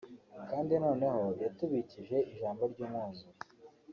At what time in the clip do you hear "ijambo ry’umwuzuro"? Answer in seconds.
2.31-3.37